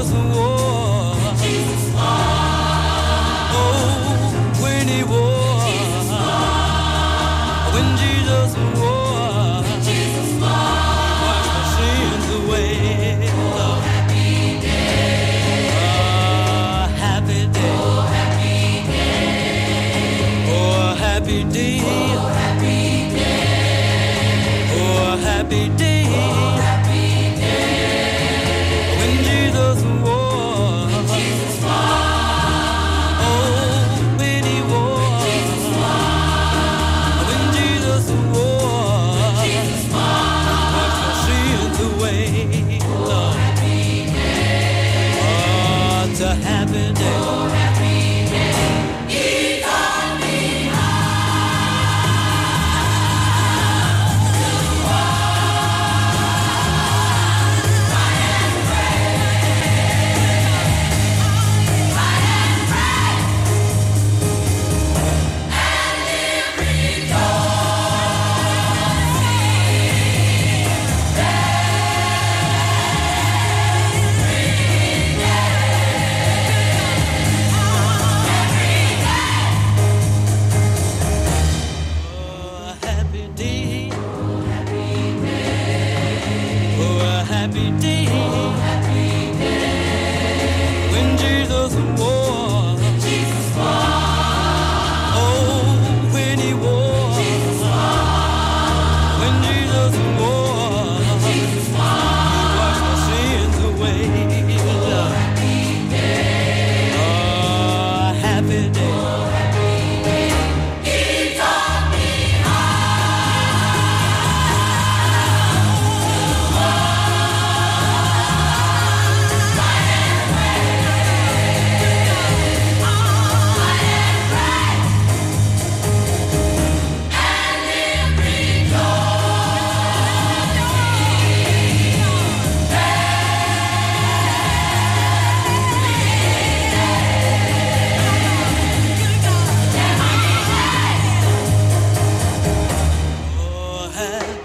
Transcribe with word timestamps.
was 0.00 0.10
the 0.12 0.18
war. 0.34 0.49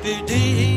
happy 0.05 0.21
day. 0.27 0.74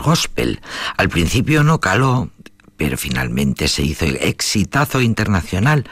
Gospel. 0.00 0.60
Al 0.96 1.08
principio 1.08 1.62
no 1.62 1.80
caló, 1.80 2.30
pero 2.76 2.96
finalmente 2.96 3.68
se 3.68 3.82
hizo 3.82 4.06
exitazo 4.06 5.00
internacional. 5.00 5.84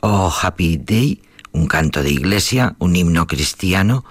Oh 0.00 0.32
Happy 0.42 0.76
Day, 0.76 1.22
un 1.52 1.66
canto 1.66 2.02
de 2.02 2.10
iglesia, 2.10 2.76
un 2.78 2.96
himno 2.96 3.26
cristiano 3.26 4.04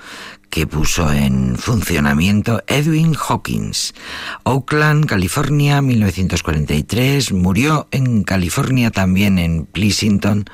que 0.53 0.67
puso 0.67 1.11
en 1.11 1.55
funcionamiento 1.57 2.61
Edwin 2.67 3.15
Hawkins. 3.15 3.95
Oakland, 4.43 5.07
California, 5.07 5.81
1943. 5.81 7.31
Murió 7.31 7.87
en 7.89 8.23
California 8.23 8.91
también, 8.91 9.39
en 9.39 9.65
Pleasanton. 9.65 10.45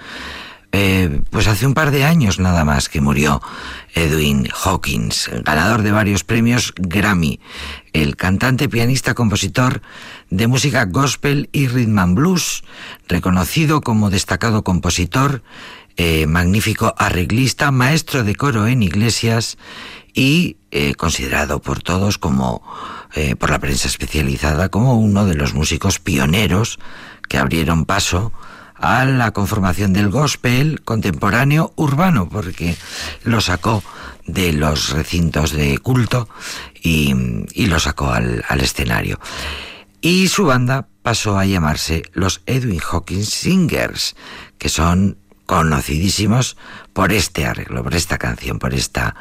Eh, 0.72 1.22
pues 1.32 1.48
hace 1.48 1.66
un 1.66 1.74
par 1.74 1.90
de 1.90 2.04
años 2.04 2.38
nada 2.38 2.64
más 2.64 2.90
que 2.90 3.02
murió 3.02 3.42
Edwin 3.96 4.48
Hawkins, 4.54 5.32
ganador 5.44 5.82
de 5.82 5.92
varios 5.92 6.24
premios 6.24 6.74
Grammy, 6.78 7.40
el 7.92 8.16
cantante, 8.16 8.70
pianista, 8.70 9.16
compositor 9.16 9.82
de 10.30 10.46
música 10.46 10.86
gospel 10.86 11.50
y 11.52 11.68
rhythm 11.68 11.98
and 11.98 12.16
blues, 12.16 12.64
reconocido 13.08 13.82
como 13.82 14.12
destacado 14.12 14.64
compositor, 14.64 15.42
eh, 15.98 16.28
magnífico 16.28 16.94
arreglista, 16.98 17.72
maestro 17.72 18.24
de 18.24 18.36
coro 18.36 18.68
en 18.68 18.84
iglesias 18.84 19.58
y 20.14 20.58
eh, 20.72 20.94
considerado 20.96 21.62
por 21.62 21.82
todos 21.82 22.18
como, 22.18 22.64
eh, 23.16 23.36
por 23.36 23.50
la 23.50 23.60
prensa 23.60 23.88
especializada, 23.88 24.70
como 24.70 25.00
uno 25.00 25.26
de 25.26 25.36
los 25.36 25.54
músicos 25.54 26.00
pioneros 26.00 26.80
que 27.28 27.38
abrieron 27.38 27.86
paso 27.86 28.32
a 28.80 29.06
la 29.06 29.32
conformación 29.32 29.94
del 29.94 30.10
gospel 30.10 30.82
contemporáneo 30.84 31.74
urbano, 31.76 32.30
porque 32.30 32.76
lo 33.24 33.42
sacó 33.42 33.84
de 34.26 34.54
los 34.54 34.92
recintos 34.92 35.52
de 35.52 35.78
culto 35.80 36.30
y, 36.82 37.14
lo 37.66 37.80
sacó 37.80 38.12
al, 38.12 38.44
al 38.48 38.62
escenario. 38.62 39.20
Y 40.02 40.28
su 40.30 40.46
banda 40.46 40.88
pasó 41.02 41.38
a 41.38 41.46
llamarse 41.46 42.04
los 42.14 42.42
Edwin 42.46 42.80
Hawkins 42.80 43.30
Singers, 43.30 44.16
que 44.58 44.70
son 44.70 45.18
conocidísimos 45.46 46.58
por 46.94 47.12
este 47.12 47.48
arreglo, 47.48 47.84
por 47.84 47.96
esta 47.96 48.20
canción, 48.20 48.60
por 48.60 48.76
esta, 48.76 49.16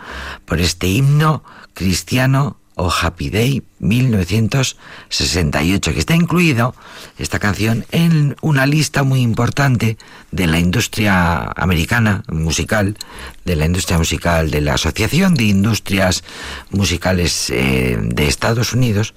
por 0.45 0.61
este 0.61 0.87
himno 0.87 1.43
cristiano 1.73 2.59
o 2.79 2.91
Happy 2.91 3.29
Day 3.29 3.63
1968, 3.81 5.93
que 5.93 5.99
está 5.99 6.15
incluido 6.15 6.75
esta 7.19 7.41
canción 7.41 7.85
en 7.91 8.37
una 8.41 8.65
lista 8.67 9.03
muy 9.03 9.21
importante 9.21 9.99
de 10.31 10.47
la 10.47 10.61
industria 10.61 11.51
americana 11.57 12.23
musical, 12.29 12.97
de 13.45 13.57
la 13.57 13.67
industria 13.67 13.99
musical 13.99 14.53
de 14.53 14.61
la 14.61 14.75
Asociación 14.75 15.35
de 15.35 15.43
Industrias 15.45 16.23
Musicales 16.71 17.51
eh, 17.51 17.99
de 18.01 18.29
Estados 18.29 18.73
Unidos. 18.73 19.15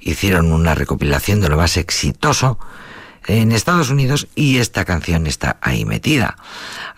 Hicieron 0.00 0.52
una 0.52 0.76
recopilación 0.76 1.40
de 1.40 1.48
lo 1.48 1.56
más 1.56 1.76
exitoso 1.76 2.60
en 3.26 3.52
Estados 3.52 3.90
Unidos 3.90 4.28
y 4.36 4.58
esta 4.58 4.84
canción 4.84 5.26
está 5.26 5.56
ahí 5.60 5.84
metida. 5.84 6.36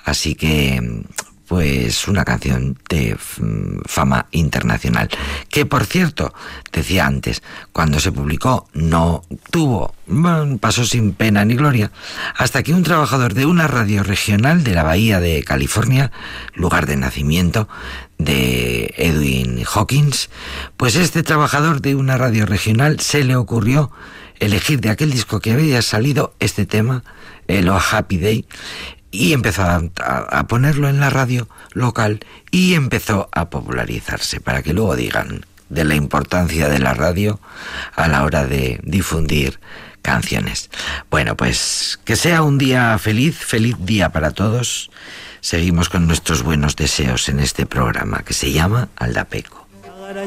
Así 0.05 0.35
que 0.35 1.07
pues 1.53 2.09
una 2.09 2.25
canción 2.25 2.79
de 2.89 3.15
mm, 3.15 3.81
fama 3.85 4.25
internacional. 4.31 5.11
Que 5.51 5.67
por 5.67 5.85
cierto, 5.85 6.33
decía 6.73 7.05
antes, 7.05 7.43
cuando 7.75 8.01
se 8.01 8.11
publicó 8.11 8.71
no 8.73 9.23
tuvo, 9.51 9.95
pasó 10.61 10.87
sin 10.87 11.13
pena 11.13 11.45
ni 11.45 11.55
gloria, 11.55 11.93
hasta 12.39 12.63
que 12.63 12.73
un 12.73 12.85
trabajador 12.85 13.35
de 13.35 13.45
una 13.45 13.67
radio 13.67 14.03
regional 14.03 14.65
de 14.65 14.75
la 14.75 14.83
Bahía 14.83 15.21
de 15.21 15.45
California, 15.45 16.11
lugar 16.55 16.87
de 16.87 16.97
nacimiento 16.97 17.69
de 18.17 18.95
Edwin 18.97 19.63
Hawkins, 19.71 20.31
pues 20.79 20.97
este 20.97 21.23
trabajador 21.23 21.83
de 21.83 21.97
una 21.97 22.17
radio 22.17 22.47
regional 22.47 22.99
se 23.01 23.25
le 23.25 23.37
ocurrió 23.37 23.93
elegir 24.41 24.81
de 24.81 24.89
aquel 24.89 25.11
disco 25.11 25.41
que 25.41 25.53
había 25.53 25.83
salido 25.83 26.35
este 26.41 26.65
tema, 26.65 27.05
el 27.47 27.69
Happy 27.69 28.17
Day, 28.17 28.47
y 29.13 29.35
empezó 29.35 29.63
a, 29.63 30.47
ponerlo 30.49 30.89
en 30.89 30.99
la 30.99 31.11
radio 31.11 31.49
local 31.73 32.21
y 32.51 32.75
empezó 32.75 33.29
a 33.31 33.51
popularizarse 33.51 34.41
para 34.41 34.63
que 34.63 34.73
luego 34.73 34.97
digan 34.97 35.47
de 35.69 35.85
la 35.85 35.95
importancia 35.95 36.69
de 36.69 36.81
la 36.81 36.95
radio 36.95 37.39
a 37.95 38.09
la 38.09 38.25
hora 38.25 38.47
de 38.47 38.81
difundir 38.83 39.61
canciones. 40.01 40.71
Bueno, 41.11 41.37
pues 41.37 42.01
que 42.05 42.17
sea 42.17 42.43
un 42.43 42.59
día 42.59 42.99
feliz, 42.99 43.37
feliz 43.37 43.77
día 43.79 44.09
para 44.11 44.33
todos. 44.33 44.91
Seguimos 45.41 45.89
con 45.89 46.07
nuestros 46.07 46.43
buenos 46.43 46.75
deseos 46.75 47.29
en 47.29 47.39
este 47.39 47.67
programa 47.67 48.23
que 48.25 48.35
se 48.35 48.51
llama 48.51 48.89
Aldapeco 48.97 49.62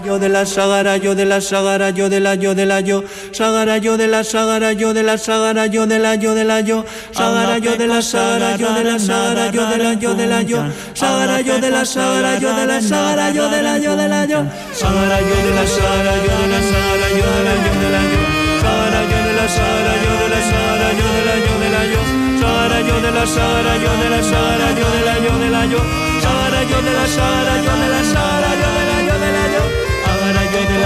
yo 0.03 0.17
de 0.17 0.29
la 0.29 0.45
sagara 0.45 0.97
yo 0.97 1.13
de 1.13 1.25
la 1.25 1.39
sagara 1.41 1.91
yo 1.91 2.09
de 2.09 2.19
la 2.19 2.33
yo 2.33 2.55
de 2.55 2.65
la 2.65 2.79
yo 2.79 3.03
sagara 3.31 3.77
yo 3.77 3.97
de 3.97 4.07
la 4.07 4.23
sagara 4.23 4.73
yo 4.73 4.93
de 4.93 5.03
la 5.03 5.17
sagara 5.17 5.67
yo 5.67 5.85
de 5.85 5.99
la 5.99 6.15
yo 6.15 6.33
de 6.33 6.43
la 6.43 6.61
yo 6.61 6.85
sagara 7.11 7.59
yo 7.59 7.77
de 7.77 7.87
la 7.87 8.01
sagara 8.01 8.57
yo 8.57 8.73
de 8.73 8.83
la 8.83 8.97
sagara 8.97 9.51
yo 9.51 9.67
de 9.67 9.77
la 9.77 9.93
yo 9.93 10.15
de 10.15 10.27
la 10.27 10.41
yo 10.41 10.65
sagara 10.95 11.41
yo 11.41 11.59
de 11.59 11.69
la 11.69 11.85
sagara 11.85 12.39
yo 12.39 12.55
de 12.55 12.65
la 12.65 12.81
sagara 12.81 13.29
yo 13.31 13.49
de 13.49 13.61
la 13.61 13.77
yo 13.77 13.95
de 13.95 14.07
la 14.07 14.25
yo 14.25 14.45
sagara 14.73 15.21
yo 15.21 15.35
de 15.45 15.51
la 15.53 15.67
sagara 15.67 16.15
yo 16.17 16.33
de 16.41 16.47
la 16.47 16.61
sagara 16.61 17.09
yo 17.13 17.27
de 17.35 17.43
la 17.45 17.55
yo 17.61 17.81
de 17.83 17.89
la 17.93 18.01
yo 18.09 18.21
sagara 18.61 19.01
yo 19.11 19.17
de 19.27 19.33
la 19.38 19.47
sagara 19.47 19.93
yo 20.03 20.11
de 20.21 20.29
la 20.33 20.41
sagara 20.49 20.89
yo 20.97 21.07
de 21.13 21.21
la 21.27 21.35
yo 21.45 21.53
de 21.61 21.69
la 21.75 21.83
yo 21.93 22.01
sagara 22.41 22.79
yo 22.81 22.95
de 23.05 23.11
la 23.11 23.25
sagara 23.27 23.73
yo 23.77 23.91
de 24.01 24.09
la 24.09 24.21
sagara 24.23 24.67
yo 24.79 24.88
de 24.95 25.01
la 25.05 25.15
yo 25.25 25.33
de 25.38 25.49
la 25.49 25.65
yo 25.65 25.81
sagara 26.23 26.63
yo 26.63 26.81
de 26.81 26.93
la 26.93 27.05
sagara 27.07 27.55
yo 27.61 27.73
de 27.83 27.89
la 27.89 28.03
sagara 28.03 28.34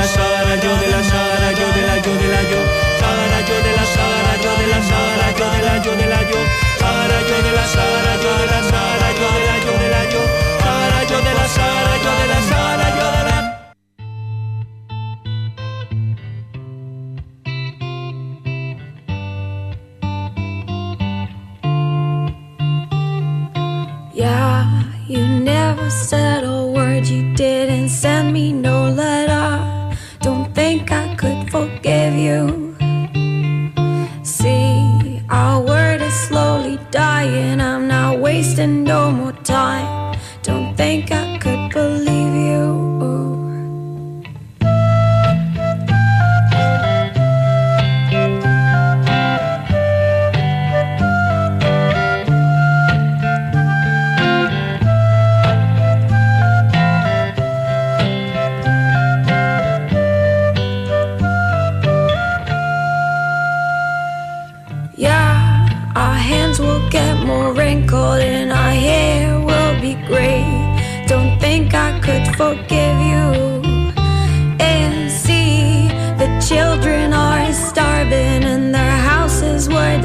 yo 0.02 0.06
de 0.06 0.64
la 0.64 0.79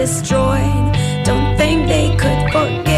destroyed. 0.06 0.92
Don't 1.24 1.56
think 1.56 1.86
they 1.88 2.14
could 2.20 2.52
forgive 2.52 2.93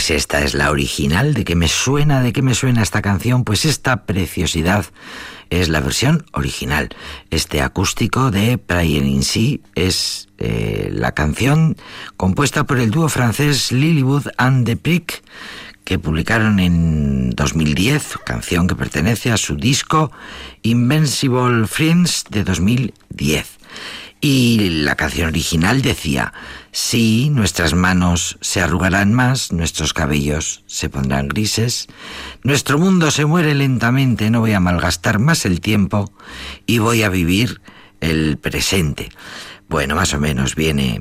Pues 0.00 0.12
esta 0.12 0.42
es 0.42 0.54
la 0.54 0.70
original. 0.70 1.34
¿De 1.34 1.44
qué 1.44 1.54
me 1.54 1.68
suena? 1.68 2.22
¿De 2.22 2.32
qué 2.32 2.40
me 2.40 2.54
suena 2.54 2.82
esta 2.82 3.02
canción? 3.02 3.44
Pues 3.44 3.66
esta 3.66 4.06
preciosidad 4.06 4.86
es 5.50 5.68
la 5.68 5.80
versión 5.80 6.24
original. 6.32 6.88
Este 7.28 7.60
acústico 7.60 8.30
de 8.30 8.56
Prayer 8.56 9.04
in 9.04 9.22
Sea 9.22 9.58
es 9.74 10.30
eh, 10.38 10.88
la 10.90 11.12
canción 11.12 11.76
compuesta 12.16 12.64
por 12.64 12.78
el 12.78 12.90
dúo 12.90 13.10
francés 13.10 13.72
Lilywood 13.72 14.28
and 14.38 14.64
the 14.64 14.76
Prick 14.78 15.22
que 15.84 15.98
publicaron 15.98 16.60
en 16.60 17.28
2010, 17.32 18.20
canción 18.24 18.68
que 18.68 18.76
pertenece 18.76 19.30
a 19.30 19.36
su 19.36 19.56
disco 19.56 20.12
Invincible 20.62 21.66
Friends 21.66 22.24
de 22.30 22.44
2010. 22.44 23.58
Y 24.22 24.82
la 24.84 24.96
canción 24.96 25.28
original 25.28 25.80
decía, 25.80 26.34
sí, 26.72 27.30
nuestras 27.30 27.72
manos 27.72 28.36
se 28.42 28.60
arrugarán 28.60 29.14
más, 29.14 29.50
nuestros 29.50 29.94
cabellos 29.94 30.62
se 30.66 30.90
pondrán 30.90 31.28
grises, 31.28 31.86
nuestro 32.42 32.78
mundo 32.78 33.10
se 33.10 33.24
muere 33.24 33.54
lentamente, 33.54 34.30
no 34.30 34.40
voy 34.40 34.52
a 34.52 34.60
malgastar 34.60 35.20
más 35.20 35.46
el 35.46 35.62
tiempo 35.62 36.12
y 36.66 36.78
voy 36.78 37.02
a 37.02 37.08
vivir 37.08 37.62
el 38.00 38.36
presente. 38.36 39.08
Bueno, 39.70 39.94
más 39.94 40.12
o 40.12 40.20
menos 40.20 40.54
viene 40.54 41.00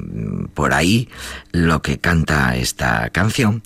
por 0.53 0.73
ahí 0.73 1.09
lo 1.51 1.81
que 1.81 1.99
canta 1.99 2.55
esta 2.55 3.09
canción. 3.09 3.63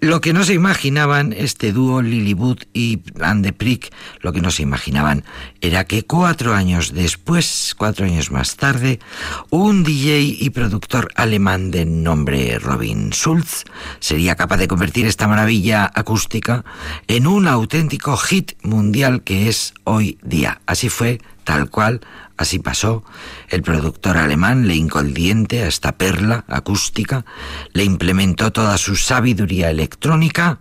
Lo 0.00 0.20
que 0.20 0.34
no 0.34 0.44
se 0.44 0.52
imaginaban 0.52 1.32
este 1.32 1.72
dúo 1.72 2.02
Lilywood 2.02 2.58
y 2.74 3.00
Anne 3.18 3.54
Prick, 3.54 3.94
lo 4.20 4.30
que 4.34 4.42
no 4.42 4.50
se 4.50 4.62
imaginaban 4.62 5.24
era 5.62 5.84
que 5.84 6.04
cuatro 6.04 6.54
años 6.54 6.92
después, 6.92 7.74
cuatro 7.78 8.04
años 8.04 8.30
más 8.30 8.56
tarde, 8.56 9.00
un 9.48 9.84
DJ 9.84 10.36
y 10.38 10.50
productor 10.50 11.08
alemán 11.14 11.70
de 11.70 11.86
nombre 11.86 12.58
Robin 12.58 13.08
Schulz 13.10 13.64
sería 13.98 14.36
capaz 14.36 14.58
de 14.58 14.68
convertir 14.68 15.06
esta 15.06 15.28
maravilla 15.28 15.90
acústica 15.94 16.66
en 17.08 17.26
un 17.26 17.48
auténtico 17.48 18.18
hit 18.18 18.52
mundial 18.62 19.22
que 19.22 19.48
es 19.48 19.72
hoy 19.84 20.18
día. 20.22 20.60
Así 20.66 20.90
fue, 20.90 21.22
tal 21.44 21.70
cual, 21.70 22.02
Así 22.36 22.58
pasó. 22.58 23.02
El 23.48 23.62
productor 23.62 24.18
alemán 24.18 24.68
le 24.68 24.74
diente 25.14 25.62
a 25.62 25.68
esta 25.68 25.96
perla 25.96 26.44
acústica, 26.48 27.24
le 27.72 27.84
implementó 27.84 28.52
toda 28.52 28.76
su 28.76 28.96
sabiduría 28.96 29.70
electrónica, 29.70 30.60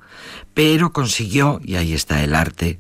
pero 0.54 0.94
consiguió, 0.94 1.60
y 1.64 1.76
ahí 1.76 1.94
está 1.94 2.24
el 2.24 2.34
arte, 2.34 2.80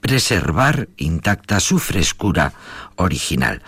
preservar 0.00 0.88
intacta 0.96 1.60
su 1.60 1.78
frescura 1.78 2.52
original. 2.96 3.62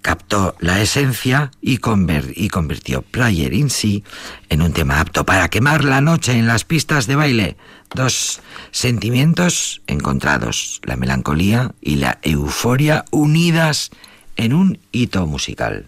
Captó 0.00 0.56
la 0.60 0.80
esencia 0.80 1.50
y, 1.60 1.78
convirtió 1.78 3.02
Player 3.02 3.52
in 3.52 3.68
Sea 3.68 4.00
en 4.48 4.62
un 4.62 4.72
tema 4.72 5.00
apto 5.00 5.26
para 5.26 5.48
quemar 5.48 5.84
la 5.84 6.00
noche 6.00 6.38
en 6.38 6.46
las 6.46 6.64
pistas 6.64 7.06
de 7.08 7.16
baile 7.16 7.56
dos 7.94 8.40
sentimientos 8.70 9.82
encontrados, 9.86 10.80
la 10.84 10.96
melancolía 10.96 11.72
y 11.80 11.96
la 11.96 12.18
euforia 12.22 13.04
unidas 13.10 13.90
en 14.36 14.52
un 14.52 14.78
hito 14.92 15.26
musical. 15.26 15.86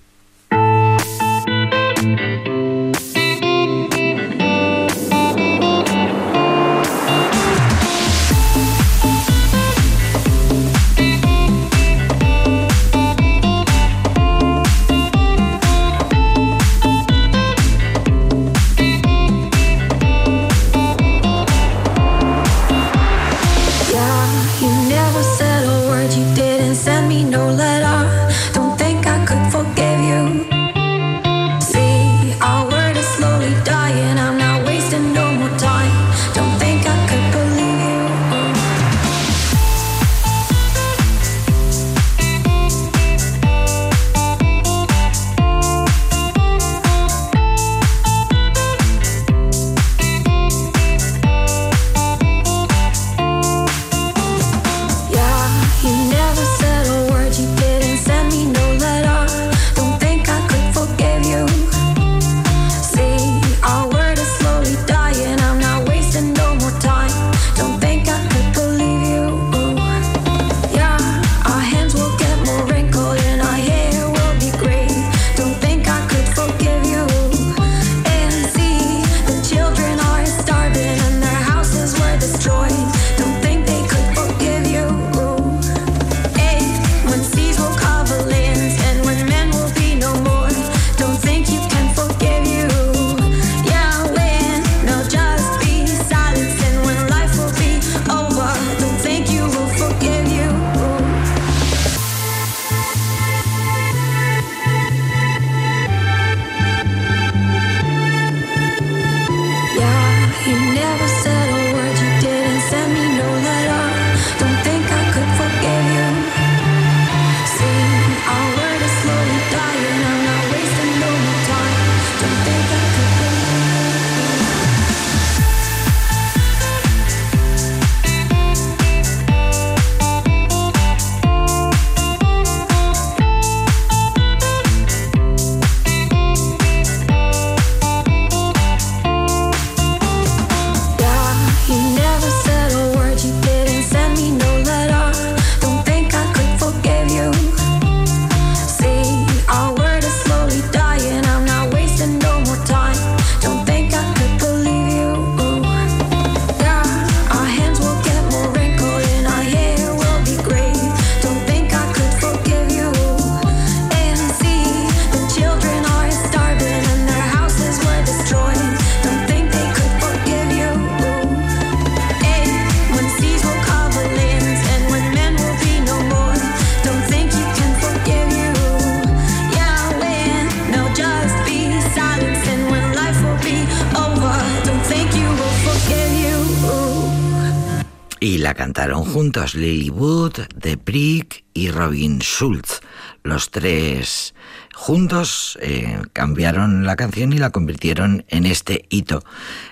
Cantaron 188.61 189.07
juntos 189.07 189.55
Lily 189.55 189.89
Wood, 189.89 190.33
The 190.61 190.77
Brick 190.77 191.45
y 191.55 191.71
Robin 191.71 192.19
Schultz, 192.19 192.81
los 193.23 193.51
tres 193.51 194.35
juntos 194.75 195.59
eh, 195.63 195.99
cambiaron 196.13 196.85
la 196.85 196.95
canción 196.95 197.33
y 197.33 197.39
la 197.39 197.49
convirtieron 197.53 198.27
en 198.29 198.45
este 198.45 198.85
hito 198.91 199.25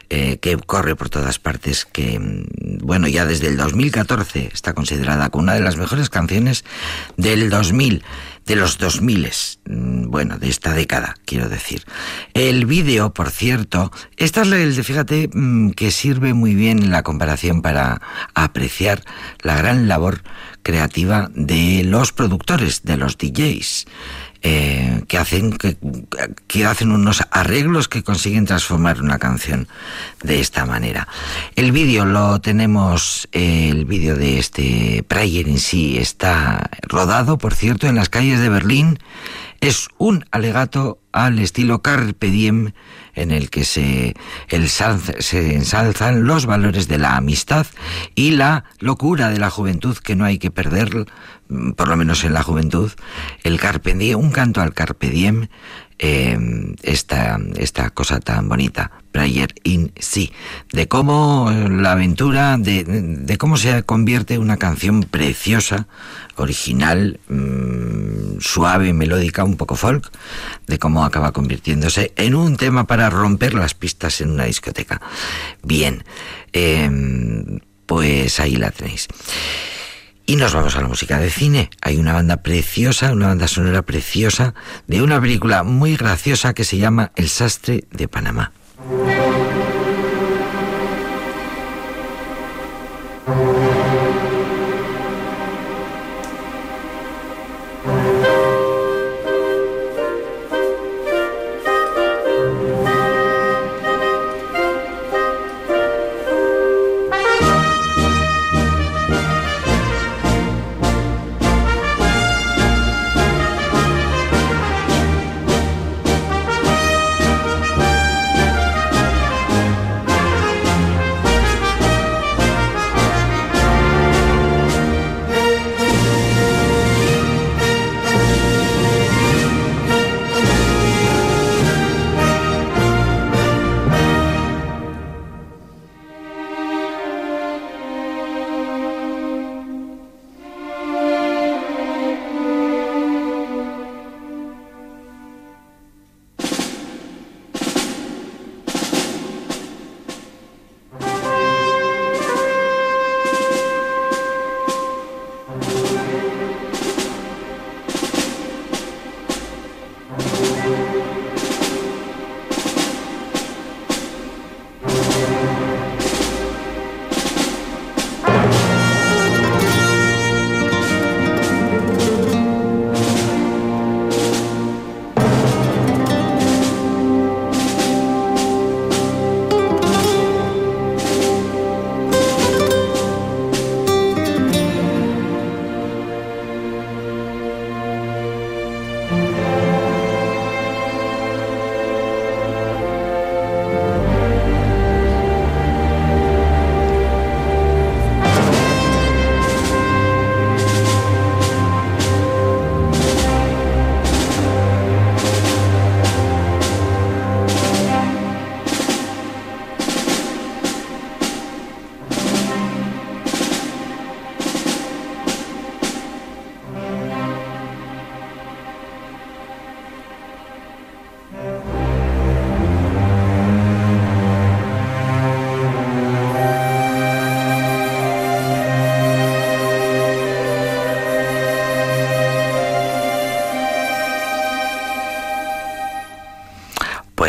eh, 0.08 0.38
que 0.38 0.56
corre 0.56 0.96
por 0.96 1.10
todas 1.10 1.38
partes, 1.38 1.84
que, 1.84 2.18
mm, 2.18 2.78
bueno, 2.78 3.08
ya 3.08 3.26
desde 3.26 3.48
el 3.48 3.58
2014 3.58 4.48
está 4.54 4.72
considerada 4.72 5.28
como 5.28 5.42
una 5.42 5.54
de 5.54 5.60
las 5.60 5.76
mejores 5.76 6.08
canciones 6.08 6.64
del 7.18 7.50
2000 7.50 8.02
de 8.48 8.56
los 8.56 8.78
2000, 8.78 9.28
mm, 9.66 10.10
bueno, 10.10 10.38
de 10.38 10.48
esta 10.48 10.72
década, 10.72 11.14
quiero 11.26 11.50
decir. 11.50 11.84
El 12.32 12.64
vídeo, 12.64 13.12
por 13.12 13.30
cierto, 13.30 13.92
esta 14.16 14.42
es 14.42 14.52
el 14.52 14.74
de, 14.74 14.82
fíjate, 14.82 15.28
mm, 15.32 15.72
que 15.72 15.90
sirve 15.90 16.32
muy 16.32 16.54
bien 16.54 16.82
en 16.82 16.90
la 16.90 17.02
comparación 17.02 17.60
para 17.60 18.00
apreciar 18.34 19.02
la 19.42 19.56
gran 19.56 19.86
labor 19.86 20.22
creativa 20.62 21.30
de 21.34 21.84
los 21.84 22.12
productores, 22.12 22.82
de 22.82 22.96
los 22.96 23.18
DJs. 23.18 23.86
Eh, 24.40 25.02
que 25.08 25.18
hacen 25.18 25.50
que, 25.50 25.76
que, 26.46 26.64
hacen 26.64 26.92
unos 26.92 27.24
arreglos 27.32 27.88
que 27.88 28.04
consiguen 28.04 28.46
transformar 28.46 29.02
una 29.02 29.18
canción 29.18 29.66
de 30.22 30.38
esta 30.38 30.64
manera. 30.64 31.08
El 31.56 31.72
vídeo 31.72 32.04
lo 32.04 32.40
tenemos, 32.40 33.28
eh, 33.32 33.68
el 33.68 33.84
vídeo 33.84 34.14
de 34.16 34.38
este 34.38 35.02
Prayer 35.08 35.48
en 35.48 35.58
sí 35.58 35.98
está 35.98 36.70
rodado, 36.82 37.36
por 37.36 37.52
cierto, 37.52 37.88
en 37.88 37.96
las 37.96 38.10
calles 38.10 38.38
de 38.38 38.48
Berlín. 38.48 39.00
Es 39.60 39.88
un 39.98 40.24
alegato 40.30 41.00
al 41.12 41.38
estilo 41.40 41.82
Carpe 41.82 42.30
Diem 42.30 42.72
en 43.14 43.32
el 43.32 43.50
que 43.50 43.64
se, 43.64 44.14
ensalzan 44.50 46.24
los 46.24 46.46
valores 46.46 46.86
de 46.86 46.98
la 46.98 47.16
amistad 47.16 47.66
y 48.14 48.32
la 48.32 48.64
locura 48.78 49.28
de 49.28 49.38
la 49.38 49.50
juventud 49.50 49.96
que 49.98 50.14
no 50.14 50.24
hay 50.24 50.38
que 50.38 50.52
perder 50.52 51.06
Mm, 51.48 51.72
por 51.72 51.88
lo 51.88 51.96
menos 51.96 52.24
en 52.24 52.34
la 52.34 52.42
juventud, 52.42 52.92
el 53.42 53.58
carpe 53.58 53.94
diem, 53.94 54.18
un 54.18 54.30
canto 54.30 54.60
al 54.60 54.74
carpe 54.74 55.08
diem, 55.08 55.48
eh, 55.98 56.38
esta, 56.82 57.38
esta 57.56 57.90
cosa 57.90 58.20
tan 58.20 58.48
bonita, 58.48 58.90
Prayer 59.10 59.54
in 59.64 59.92
Sí, 59.98 60.32
de 60.72 60.86
cómo 60.86 61.50
la 61.50 61.92
aventura, 61.92 62.56
de, 62.58 62.84
de 62.84 63.38
cómo 63.38 63.56
se 63.56 63.82
convierte 63.82 64.38
una 64.38 64.58
canción 64.58 65.02
preciosa, 65.02 65.88
original, 66.36 67.18
mmm, 67.28 68.38
suave, 68.38 68.92
melódica, 68.92 69.44
un 69.44 69.56
poco 69.56 69.74
folk, 69.74 70.10
de 70.66 70.78
cómo 70.78 71.04
acaba 71.04 71.32
convirtiéndose 71.32 72.12
en 72.16 72.34
un 72.34 72.56
tema 72.56 72.86
para 72.86 73.10
romper 73.10 73.54
las 73.54 73.74
pistas 73.74 74.20
en 74.20 74.30
una 74.30 74.44
discoteca. 74.44 75.00
Bien, 75.62 76.04
eh, 76.52 77.58
pues 77.86 78.38
ahí 78.38 78.56
la 78.56 78.70
tenéis. 78.70 79.08
Y 80.28 80.36
nos 80.36 80.52
vamos 80.52 80.76
a 80.76 80.82
la 80.82 80.88
música 80.88 81.18
de 81.18 81.30
cine. 81.30 81.70
Hay 81.80 81.96
una 81.96 82.12
banda 82.12 82.42
preciosa, 82.42 83.12
una 83.12 83.28
banda 83.28 83.48
sonora 83.48 83.80
preciosa 83.80 84.52
de 84.86 85.00
una 85.00 85.18
película 85.18 85.62
muy 85.62 85.96
graciosa 85.96 86.52
que 86.52 86.64
se 86.64 86.76
llama 86.76 87.12
El 87.16 87.30
sastre 87.30 87.84
de 87.92 88.08
Panamá. 88.08 88.52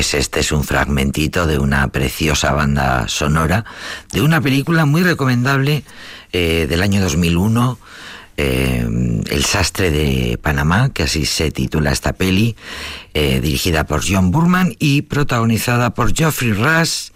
Pues 0.09 0.25
este 0.25 0.39
es 0.39 0.51
un 0.51 0.63
fragmentito 0.63 1.45
de 1.45 1.59
una 1.59 1.87
preciosa 1.89 2.51
banda 2.53 3.07
sonora 3.07 3.63
de 4.11 4.23
una 4.23 4.41
película 4.41 4.85
muy 4.85 5.03
recomendable 5.03 5.83
eh, 6.31 6.65
del 6.67 6.81
año 6.81 6.99
2001, 6.99 7.77
eh, 8.37 8.87
El 9.29 9.45
sastre 9.45 9.91
de 9.91 10.39
Panamá, 10.41 10.89
que 10.91 11.03
así 11.03 11.27
se 11.27 11.51
titula 11.51 11.91
esta 11.91 12.13
peli, 12.13 12.55
eh, 13.13 13.39
dirigida 13.39 13.85
por 13.85 14.01
John 14.03 14.31
Burman 14.31 14.75
y 14.79 15.03
protagonizada 15.03 15.93
por 15.93 16.15
Geoffrey 16.15 16.53
Rush, 16.53 17.09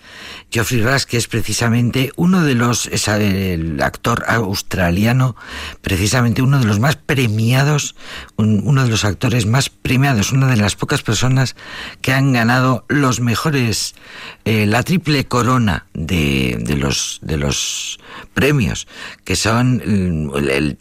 Geoffrey 0.54 0.84
Rush, 0.84 1.06
que 1.06 1.18
es 1.18 1.28
precisamente 1.28 2.12
uno 2.16 2.44
de 2.44 2.54
los, 2.54 2.86
es 2.86 3.08
el 3.08 3.82
actor 3.82 4.24
australiano, 4.28 5.36
precisamente 5.82 6.44
uno 6.44 6.60
de 6.60 6.66
los 6.66 6.80
más 6.80 6.96
premiados, 6.96 7.96
uno 8.38 8.84
de 8.84 8.90
los 8.90 9.04
actores 9.04 9.48
más 9.48 9.70
premiados, 9.70 10.32
una 10.32 10.48
de 10.48 10.58
las 10.58 10.76
pocas 10.76 11.02
personas 11.02 11.56
que 12.02 12.14
han 12.14 12.34
ganado 12.34 12.86
los 12.88 13.20
mejores, 13.20 13.96
eh, 14.46 14.68
la 14.68 14.84
triple 14.84 15.26
corona 15.26 15.88
de, 15.96 16.58
de, 16.60 16.76
los, 16.76 17.20
de 17.24 17.38
los 17.38 18.00
premios, 18.36 18.88
que 19.24 19.36
son, 19.36 19.82
el, 20.36 20.78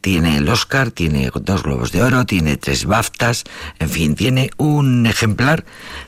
tiene 0.00 0.38
el 0.38 0.48
Oscar, 0.48 0.90
tiene 0.90 1.30
dos 1.42 1.62
Globos 1.62 1.92
de 1.92 2.02
Oro, 2.02 2.24
tiene 2.24 2.56
tres 2.56 2.86
BAFTAs, 2.86 3.44
en 3.78 3.90
fin, 3.90 4.14
tiene 4.14 4.50
un 4.56 5.04
ejemplar 5.06 5.66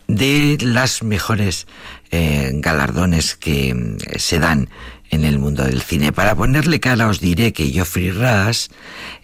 de 0.08 0.56
las 0.60 1.02
mejores 1.02 1.66
eh, 2.14 2.50
galardones 2.55 3.35
que 3.35 3.74
mm, 3.74 3.96
se 4.16 4.38
dan 4.38 4.68
en 5.11 5.24
el 5.24 5.38
mundo 5.38 5.64
del 5.64 5.83
cine. 5.83 6.12
Para 6.12 6.35
ponerle 6.35 6.81
cara 6.81 7.09
os 7.09 7.20
diré 7.20 7.53
que 7.53 7.70
Geoffrey 7.70 8.11
Rush 8.11 8.68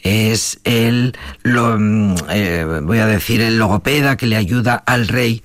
es 0.03 0.59
el, 0.64 1.16
lo, 1.42 1.79
mm, 1.79 2.14
eh, 2.31 2.81
voy 2.83 2.98
a 2.98 3.07
decir, 3.07 3.40
el 3.40 3.59
logopeda 3.59 4.16
que 4.16 4.26
le 4.26 4.37
ayuda 4.37 4.74
al 4.74 5.09
rey 5.09 5.42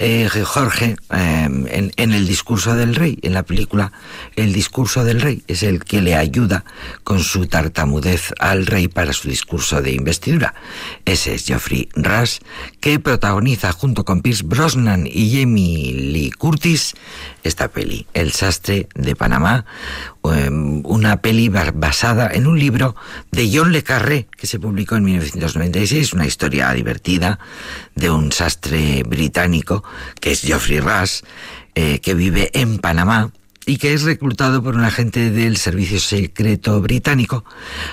eh, 0.00 0.28
Jorge 0.44 0.96
em, 1.10 1.66
en, 1.68 2.12
el 2.12 2.26
discurso 2.26 2.74
del 2.74 2.94
rey, 2.94 3.18
en 3.22 3.34
la 3.34 3.42
película 3.42 3.92
El 4.34 4.52
discurso 4.54 5.04
del 5.04 5.20
rey, 5.20 5.44
es 5.46 5.62
el 5.62 5.84
que 5.84 6.00
le 6.00 6.16
ayuda 6.16 6.64
con 7.04 7.20
su 7.20 7.46
tartamudez 7.46 8.32
al 8.38 8.64
rey 8.64 8.88
para 8.88 9.12
su 9.12 9.28
discurso 9.28 9.82
de 9.82 9.92
investidura. 9.92 10.54
Ese 11.04 11.34
es 11.34 11.44
Geoffrey 11.44 11.90
Rush, 11.94 12.38
que 12.80 12.98
protagoniza 12.98 13.72
junto 13.72 14.06
con 14.06 14.22
Pierce 14.22 14.44
Brosnan 14.44 15.06
y 15.06 15.38
Jamie 15.38 15.92
Lee 15.92 16.30
Curtis 16.30 16.94
esta 17.42 17.68
peli, 17.68 18.06
El 18.14 18.32
sastre 18.32 18.88
de 18.94 19.16
Panamá, 19.16 19.66
una 20.22 21.22
peli 21.22 21.48
basada 21.48 22.30
en 22.32 22.46
un 22.46 22.58
libro 22.58 22.94
de 23.30 23.50
John 23.52 23.72
Le 23.72 23.82
Carré 23.82 24.28
que 24.36 24.46
se 24.46 24.58
publicó 24.58 24.96
en 24.96 25.04
1996, 25.04 26.12
una 26.12 26.26
historia 26.26 26.72
divertida 26.72 27.38
de 27.94 28.10
un 28.10 28.32
sastre 28.32 29.02
británico 29.04 29.82
que 30.20 30.32
es 30.32 30.42
Geoffrey 30.42 30.80
Rush, 30.80 31.20
eh, 31.74 32.00
que 32.00 32.14
vive 32.14 32.50
en 32.52 32.78
Panamá 32.78 33.30
y 33.66 33.76
que 33.76 33.92
es 33.92 34.02
reclutado 34.02 34.62
por 34.62 34.74
un 34.74 34.84
agente 34.84 35.30
del 35.30 35.56
servicio 35.58 36.00
secreto 36.00 36.80
británico 36.80 37.44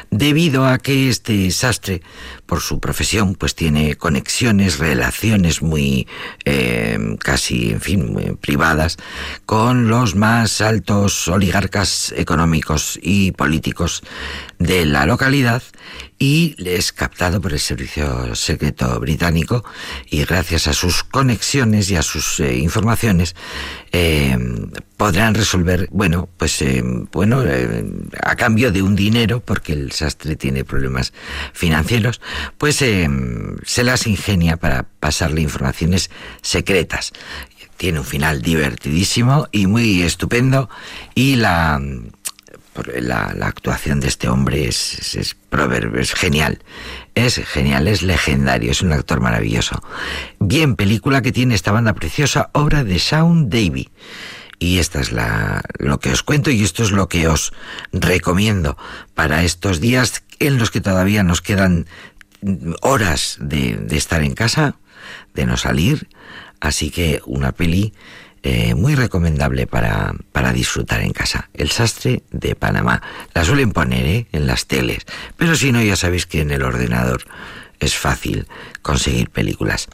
debido 0.10 0.66
a 0.66 0.78
que 0.78 1.10
este 1.10 1.52
sastre 1.52 2.02
por 2.46 2.62
su 2.62 2.80
profesión 2.80 3.36
pues 3.36 3.54
tiene 3.54 3.96
conexiones 3.96 4.80
relaciones 4.80 5.62
muy 5.62 6.08
eh, 6.46 6.98
casi 7.20 7.72
en 7.72 7.82
fin 7.82 8.38
privadas 8.40 8.98
con 9.46 9.90
los 9.90 10.16
más 10.16 10.62
altos 10.62 11.28
oligarcas 11.28 12.14
económicos 12.16 12.98
y 13.02 13.32
políticos 13.34 14.04
de 14.60 14.86
la 14.86 15.06
localidad 15.06 15.62
y 16.20 16.56
es 16.66 16.92
captado 16.92 17.40
por 17.40 17.54
el 17.54 17.60
servicio 17.60 18.36
secreto 18.36 19.00
británico 19.00 19.64
y 20.10 20.24
gracias 20.26 20.68
a 20.68 20.74
sus 20.74 21.04
conexiones 21.04 21.92
y 21.92 21.96
a 21.96 22.02
sus 22.02 22.40
eh, 22.40 22.58
informaciones 22.58 23.36
eh, 23.92 24.36
podrán 24.98 25.36
resolver 25.36 25.88
bueno 25.92 26.28
pues 26.38 26.62
eh, 26.64 26.82
bueno 27.12 27.44
a 28.24 28.36
cambio 28.36 28.72
de 28.72 28.82
un 28.82 28.96
dinero 28.96 29.42
porque 29.42 29.74
el 29.74 29.92
sastre 29.92 30.36
tiene 30.36 30.66
problemas 30.66 31.14
financieros 31.54 32.20
pues 32.58 32.78
se 32.78 33.84
las 33.84 34.08
ingenia 34.08 34.58
para 34.58 34.84
pasarle 35.00 35.42
informaciones 35.42 36.10
secretas. 36.42 37.14
Tiene 37.78 38.00
un 38.00 38.06
final 38.06 38.42
divertidísimo 38.42 39.48
y 39.52 39.68
muy 39.68 40.02
estupendo 40.02 40.70
y 41.14 41.36
la 41.36 41.80
la, 42.86 43.36
actuación 43.42 44.00
de 44.00 44.08
este 44.08 44.30
hombre 44.30 44.68
es, 44.68 45.16
es, 45.16 45.36
es, 45.96 46.14
genial. 46.14 46.60
Es 47.16 47.36
genial, 47.36 47.88
es 47.88 48.02
legendario, 48.04 48.72
es 48.72 48.82
un 48.82 48.92
actor 48.92 49.22
maravilloso. 49.22 49.82
Bien, 50.40 50.76
película 50.76 51.22
que 51.22 51.32
tiene 51.32 51.56
esta 51.56 51.72
banda 51.72 51.94
preciosa, 51.94 52.50
obra 52.54 52.84
de 52.84 52.98
Shaun 52.98 53.50
Davy. 53.50 53.90
Y 54.60 54.80
esta 54.80 55.00
es 55.00 55.12
la, 55.12 55.62
lo 55.78 56.00
que 56.00 56.12
os 56.12 56.24
cuento 56.24 56.50
y 56.50 56.64
esto 56.64 56.84
es 56.84 56.92
lo 56.92 57.08
que 57.08 57.28
os 57.28 57.54
recomiendo 57.92 58.78
para 59.14 59.44
estos 59.44 59.80
días 59.80 60.24
en 60.40 60.58
los 60.58 60.72
que 60.72 60.82
todavía 60.82 61.24
nos 61.24 61.42
quedan 61.42 61.86
horas 62.82 63.38
de 63.40 63.86
estar 63.92 64.24
en 64.24 64.34
casa, 64.34 64.76
de 65.34 65.46
no 65.46 65.58
salir. 65.58 66.08
Así 66.60 66.90
que 66.90 67.22
una 67.26 67.52
peli 67.52 67.94
eh, 68.44 68.76
muy 68.76 68.96
recomendable 68.96 69.68
para, 69.68 70.14
para 70.32 70.54
disfrutar 70.54 71.02
en 71.02 71.12
casa. 71.12 71.50
El 71.54 71.72
sastre 71.72 72.24
de 72.32 72.56
Panamá. 72.56 73.02
La 73.34 73.44
suelen 73.44 73.72
poner 73.72 74.06
¿eh? 74.06 74.28
en 74.32 74.48
las 74.48 74.68
teles, 74.68 75.06
pero 75.36 75.56
si 75.56 75.72
no, 75.72 75.82
ya 75.82 75.96
sabéis 75.96 76.26
que 76.26 76.42
en 76.42 76.52
el 76.52 76.64
ordenador 76.64 77.24
es 77.80 77.96
fácil 77.96 78.48
conseguir 78.82 79.30
películas. 79.30 79.88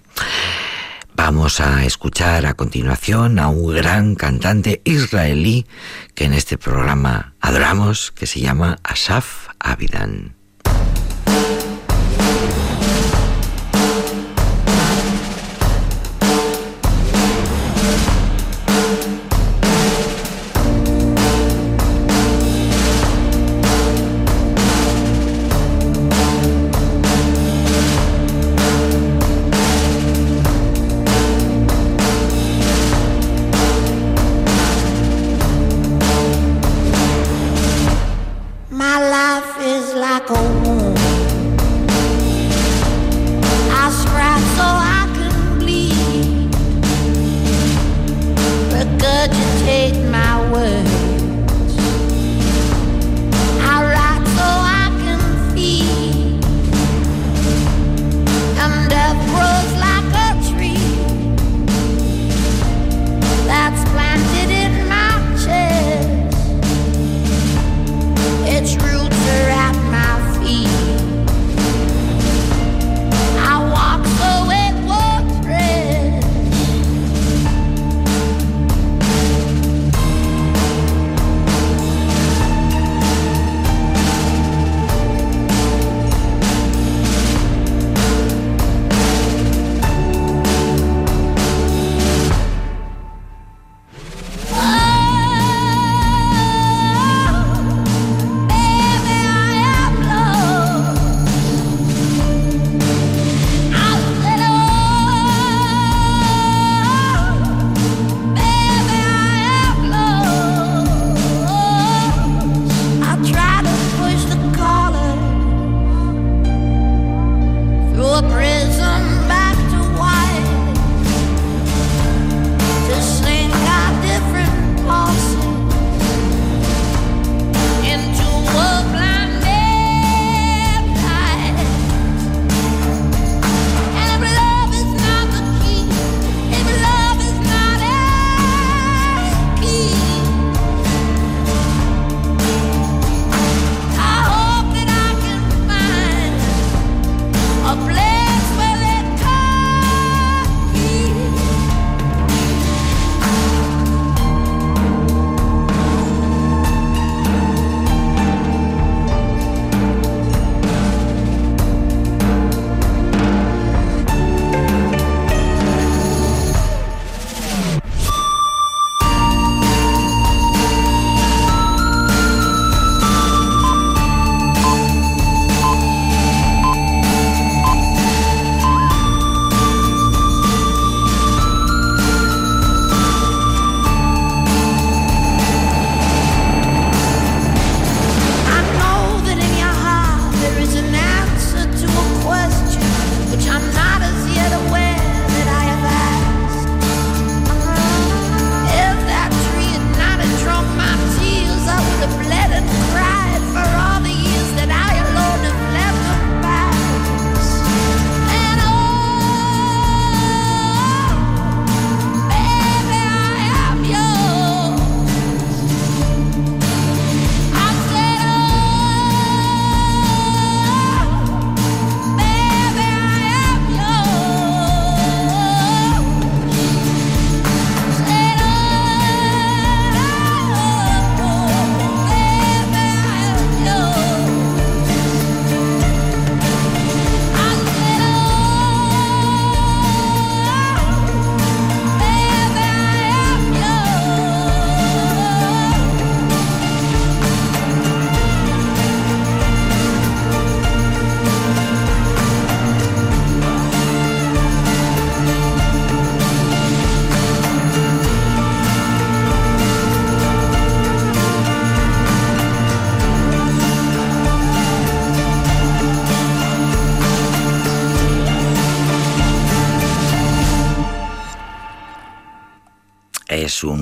Vamos 1.15 1.59
a 1.59 1.85
escuchar 1.85 2.45
a 2.47 2.55
continuación 2.55 3.37
a 3.37 3.47
un 3.47 3.71
gran 3.73 4.15
cantante 4.15 4.81
israelí 4.83 5.67
que 6.15 6.25
en 6.25 6.33
este 6.33 6.57
programa 6.57 7.35
adoramos, 7.39 8.11
que 8.11 8.25
se 8.25 8.39
llama 8.39 8.79
Asaf 8.83 9.47
Abidan. 9.59 10.35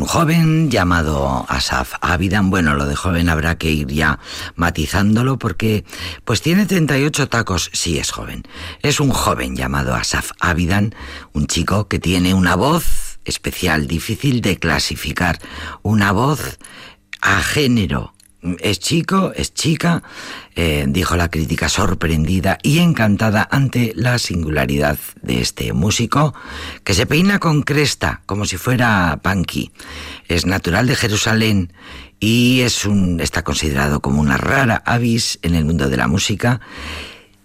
Un 0.02 0.08
joven 0.08 0.72
llamado 0.72 1.46
Asaf 1.48 1.94
Avidan. 2.02 2.50
Bueno, 2.50 2.74
lo 2.74 2.88
de 2.88 2.96
joven 2.96 3.30
habrá 3.30 3.60
que 3.60 3.70
ir 3.70 3.86
ya 3.86 4.18
matizándolo 4.56 5.38
porque 5.38 5.86
pues 6.26 6.42
tiene 6.42 6.66
38 6.66 7.30
tacos, 7.30 7.70
sí 7.72 8.00
es 8.00 8.10
joven. 8.10 8.42
Es 8.82 9.00
un 9.00 9.12
joven 9.12 9.56
llamado 9.56 9.94
Asaf 9.94 10.32
Avidan, 10.40 10.96
un 11.34 11.46
chico 11.46 11.88
que 11.88 12.00
tiene 12.00 12.34
una 12.34 12.56
voz 12.56 13.20
especial, 13.26 13.86
difícil 13.86 14.42
de 14.42 14.58
clasificar, 14.58 15.38
una 15.84 16.12
voz 16.12 16.58
a 17.22 17.44
género, 17.44 18.16
es 18.60 18.80
chico, 18.80 19.32
es 19.36 19.54
chica, 19.54 20.04
eh, 20.56 20.86
dijo 20.88 21.16
la 21.16 21.30
crítica 21.30 21.70
sorprendida 21.70 22.58
y 22.64 22.80
encantada 22.80 23.48
ante 23.50 23.94
la 23.96 24.18
singularidad 24.18 24.98
de 25.22 25.42
este 25.42 25.74
músico, 25.74 26.34
que 26.84 26.94
se 26.94 27.06
peina 27.06 27.40
con 27.40 27.62
cresta, 27.62 28.22
como 28.26 28.46
si 28.46 28.58
fuera 28.58 29.20
punky. 29.22 29.72
Es 30.28 30.46
natural 30.46 30.88
de 30.88 30.96
Jerusalén 30.96 31.74
y 32.20 32.62
es 32.62 32.86
un, 32.86 33.20
está 33.20 33.44
considerado 33.44 34.02
como 34.02 34.22
una 34.22 34.38
rara 34.38 34.82
avis 34.86 35.40
en 35.42 35.56
el 35.56 35.66
mundo 35.66 35.90
de 35.90 35.98
la 35.98 36.08
música 36.08 36.62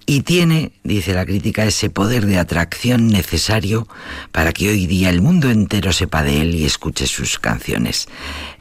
y 0.09 0.21
tiene, 0.21 0.71
dice 0.85 1.15
la 1.15 1.27
crítica, 1.27 1.65
ese 1.65 1.91
poder 1.91 2.27
de 2.27 2.39
atracción 2.39 3.09
necesario 3.09 3.89
para 4.31 4.53
que 4.53 4.69
hoy 4.69 4.87
día 4.87 5.11
el 5.11 5.21
mundo 5.21 5.51
entero 5.51 5.93
sepa 5.93 6.23
de 6.23 6.43
él 6.43 6.55
y 6.55 6.65
escuche 6.65 7.09
sus 7.09 7.41
canciones. 7.41 8.07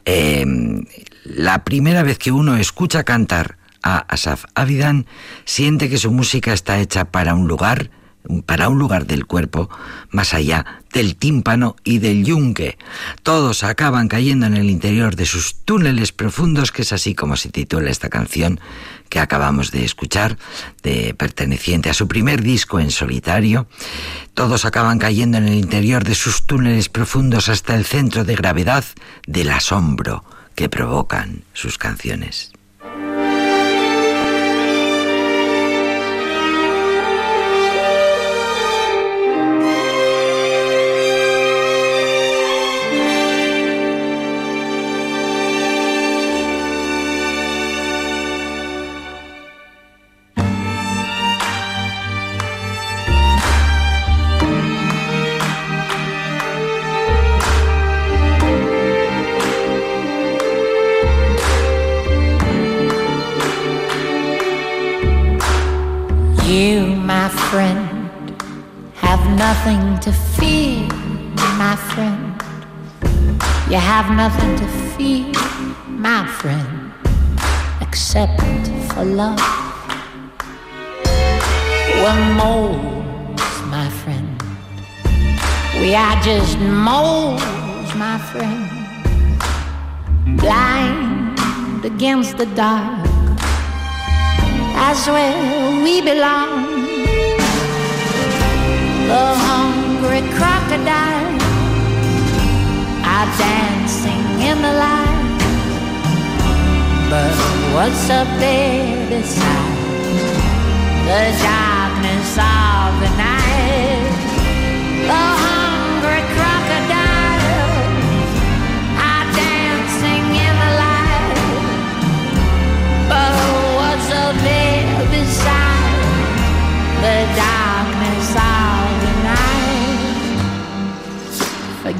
Em, 0.04 0.84
la 1.34 1.64
primera 1.64 2.02
vez 2.02 2.18
que 2.18 2.32
uno 2.32 2.56
escucha 2.56 3.04
cantar 3.04 3.58
a 3.82 3.98
Asaf 3.98 4.44
Avidan, 4.54 5.06
siente 5.44 5.88
que 5.88 5.98
su 5.98 6.10
música 6.10 6.52
está 6.52 6.78
hecha 6.78 7.06
para 7.06 7.34
un 7.34 7.48
lugar, 7.48 7.90
para 8.46 8.68
un 8.68 8.78
lugar 8.78 9.06
del 9.06 9.26
cuerpo, 9.26 9.68
más 10.10 10.34
allá 10.34 10.82
del 10.92 11.16
tímpano 11.16 11.76
y 11.84 11.98
del 11.98 12.24
yunque. 12.24 12.78
Todos 13.22 13.64
acaban 13.64 14.08
cayendo 14.08 14.46
en 14.46 14.56
el 14.56 14.70
interior 14.70 15.14
de 15.14 15.26
sus 15.26 15.64
túneles 15.64 16.12
profundos, 16.12 16.72
que 16.72 16.82
es 16.82 16.92
así 16.92 17.14
como 17.14 17.36
se 17.36 17.50
titula 17.50 17.90
esta 17.90 18.08
canción 18.08 18.60
que 19.08 19.20
acabamos 19.20 19.70
de 19.70 19.84
escuchar, 19.84 20.38
de 20.82 21.14
perteneciente 21.14 21.90
a 21.90 21.94
su 21.94 22.08
primer 22.08 22.42
disco 22.42 22.80
en 22.80 22.90
solitario. 22.90 23.68
Todos 24.34 24.64
acaban 24.64 24.98
cayendo 24.98 25.38
en 25.38 25.48
el 25.48 25.54
interior 25.54 26.02
de 26.04 26.14
sus 26.14 26.46
túneles 26.46 26.88
profundos 26.88 27.48
hasta 27.48 27.76
el 27.76 27.84
centro 27.84 28.24
de 28.24 28.34
gravedad 28.34 28.84
del 29.26 29.50
asombro 29.50 30.24
que 30.56 30.68
provocan 30.68 31.44
sus 31.52 31.78
canciones. 31.78 32.55
Nothing 69.66 69.98
to 69.98 70.12
fear, 70.38 70.86
my 71.58 71.74
friend. 71.90 72.40
You 73.68 73.78
have 73.78 74.08
nothing 74.14 74.54
to 74.62 74.66
fear, 74.94 75.32
my 75.88 76.24
friend, 76.38 76.92
except 77.80 78.40
for 78.92 79.04
love. 79.04 79.40
We're 82.00 82.34
moles, 82.36 83.52
my 83.66 83.88
friend. 84.02 84.40
We 85.80 85.96
are 85.96 86.20
just 86.22 86.58
moles, 86.60 87.42
my 87.96 88.18
friend. 88.30 88.70
Blind 90.38 91.84
against 91.84 92.38
the 92.38 92.46
dark. 92.54 93.04
That's 94.76 95.08
where 95.08 95.82
we 95.82 96.02
belong 96.02 96.75
the 99.06 99.26
hungry 99.48 100.22
crocodile 100.34 101.38
are 103.14 103.28
dancing 103.38 104.24
in 104.42 104.56
the 104.66 104.72
light. 104.84 105.38
But 107.08 107.34
what's 107.74 108.10
up 108.10 108.26
there 108.40 109.08
beside 109.08 109.76
the 111.06 111.22
darkness 111.46 112.30
of 112.34 112.88
the 113.02 113.10
night? 113.16 114.10
The 115.06 115.55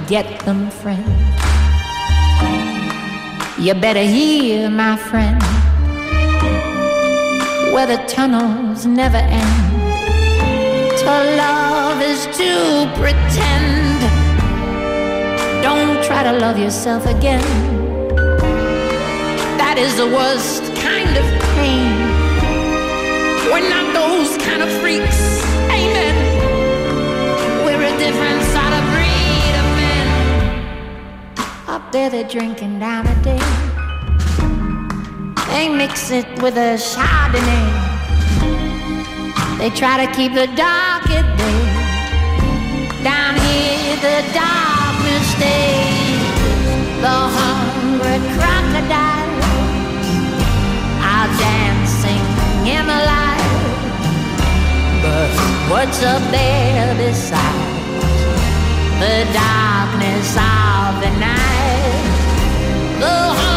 forget 0.06 0.38
them, 0.44 0.70
friend. 0.70 1.04
You 3.58 3.74
better 3.74 4.04
hear, 4.04 4.70
my 4.70 4.96
friend, 4.96 5.42
where 7.74 7.88
the 7.88 8.00
tunnels 8.06 8.86
never 8.86 9.16
end. 9.16 9.72
To 11.00 11.12
love 11.42 12.00
is 12.02 12.24
to 12.38 12.88
pretend. 13.00 13.98
Don't 15.64 16.00
try 16.04 16.22
to 16.22 16.38
love 16.38 16.56
yourself 16.56 17.04
again. 17.06 17.42
That 19.58 19.76
is 19.76 19.96
the 19.96 20.06
worst 20.06 20.62
kind 20.86 21.16
of 21.18 21.26
pain. 21.56 21.96
We're 23.50 23.68
not 23.68 23.92
those 23.92 24.36
kind 24.46 24.62
of 24.62 24.70
freaks. 24.80 25.42
Amen. 25.74 26.14
We're 27.64 27.82
a 27.82 27.98
different 27.98 28.45
There 31.92 32.10
they're 32.10 32.28
drinking 32.28 32.80
down 32.80 33.06
a 33.06 33.14
day. 33.22 33.38
They 35.50 35.68
mix 35.68 36.10
it 36.10 36.26
with 36.42 36.56
a 36.56 36.74
Chardonnay. 36.76 37.68
They 39.58 39.70
try 39.70 40.04
to 40.04 40.12
keep 40.12 40.34
the 40.34 40.48
dark 40.56 41.08
at 41.10 41.28
bay. 41.38 41.62
Down 43.04 43.36
here 43.38 43.96
the 44.02 44.18
darkness 44.34 45.26
stays. 45.38 46.26
The 47.00 47.18
hungry 47.38 48.18
crocodiles 48.34 49.46
are 51.14 51.30
dancing 51.38 52.24
in 52.66 52.84
the 52.84 53.00
light. 53.12 53.46
But 55.02 55.30
what's 55.70 56.02
up 56.02 56.22
there 56.32 56.94
besides 56.96 57.76
the 58.98 59.24
darkness 59.32 60.36
of 60.36 61.00
the 61.00 61.10
night. 61.20 61.65
The 62.98 63.55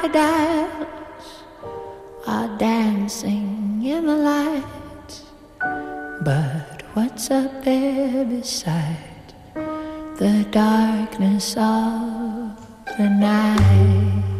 crocodiles 0.00 1.42
are 2.26 2.56
dancing 2.58 3.82
in 3.84 4.06
the 4.06 4.16
light. 4.16 5.20
But 6.24 6.82
what's 6.94 7.30
up 7.30 7.64
there 7.64 8.24
beside 8.24 9.34
the 9.54 10.46
darkness 10.50 11.56
of 11.56 12.56
the 12.96 13.08
night? 13.08 14.37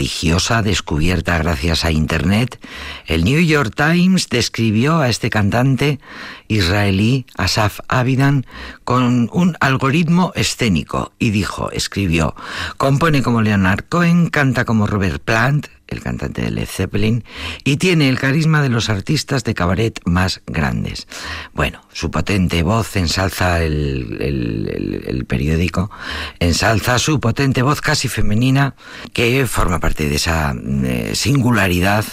Prodigiosa 0.00 0.62
descubierta 0.62 1.36
gracias 1.36 1.84
a 1.84 1.90
Internet, 1.90 2.58
el 3.04 3.22
New 3.22 3.38
York 3.38 3.74
Times 3.76 4.30
describió 4.30 5.00
a 5.00 5.10
este 5.10 5.28
cantante 5.28 6.00
israelí, 6.48 7.26
Asaf 7.36 7.80
Avidan, 7.86 8.46
con 8.84 9.28
un 9.30 9.58
algoritmo 9.60 10.32
escénico 10.34 11.12
y 11.18 11.32
dijo, 11.32 11.70
escribió, 11.70 12.34
compone 12.78 13.22
como 13.22 13.42
Leonard 13.42 13.84
Cohen, 13.90 14.30
canta 14.30 14.64
como 14.64 14.86
Robert 14.86 15.22
Plant, 15.22 15.66
el 15.90 16.02
cantante 16.02 16.42
de 16.42 16.50
Led 16.50 16.66
Zeppelin, 16.66 17.24
y 17.64 17.76
tiene 17.76 18.08
el 18.08 18.18
carisma 18.18 18.62
de 18.62 18.68
los 18.68 18.88
artistas 18.88 19.44
de 19.44 19.54
cabaret 19.54 20.00
más 20.04 20.42
grandes. 20.46 21.06
Bueno, 21.52 21.80
su 21.92 22.10
potente 22.10 22.62
voz 22.62 22.96
ensalza 22.96 23.62
el, 23.62 25.24
periódico, 25.28 25.90
ensalza 26.38 26.98
su 26.98 27.20
potente 27.20 27.62
voz 27.62 27.80
casi 27.80 28.08
femenina, 28.08 28.74
que 29.12 29.46
forma 29.46 29.80
parte 29.80 30.08
de 30.08 30.16
esa 30.16 30.54
eh, 30.54 31.12
singularidad 31.14 32.04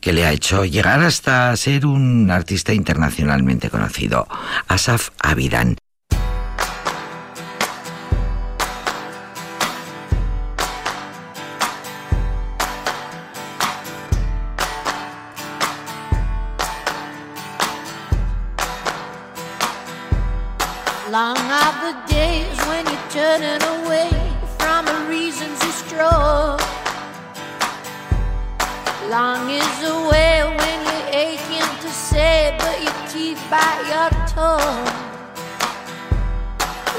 que 0.00 0.12
le 0.12 0.24
ha 0.24 0.32
hecho 0.32 0.64
llegar 0.64 1.02
hasta 1.02 1.54
ser 1.56 1.86
un 1.86 2.30
artista 2.30 2.72
internacionalmente 2.72 3.70
conocido, 3.70 4.28
Asaf 4.68 5.10
Avidan. 5.18 5.76
Bite 33.50 33.84
your 33.88 34.10
tongue. 34.28 34.84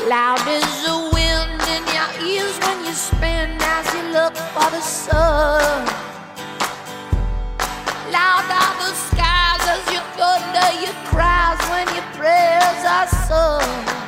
Loud 0.07 0.41
is 0.47 0.65
the 0.83 0.97
wind 1.13 1.61
in 1.75 1.83
your 1.93 2.09
ears 2.27 2.57
when 2.65 2.85
you 2.85 2.93
spin 2.93 3.57
as 3.61 3.85
you 3.93 4.03
look 4.11 4.35
for 4.53 4.69
the 4.71 4.81
sun. 4.81 5.85
Loud 8.11 8.49
are 8.61 8.75
the 8.81 8.91
skies 9.07 9.63
as 9.75 9.83
you 9.93 10.01
thunder 10.17 10.69
your 10.81 10.97
cries 11.05 11.61
when 11.69 11.87
your 11.93 12.07
prayers 12.17 12.83
are 12.85 13.07
sung. 13.27 13.98